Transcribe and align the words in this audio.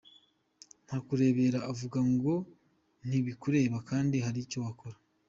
Ntakurebera 0.85 1.59
uvuga 1.71 1.99
ngo 2.11 2.33
ntibikureba 3.07 3.77
kandi 3.89 4.15
hari 4.25 4.39
icyo 4.45 4.59
wakora. 4.65 4.97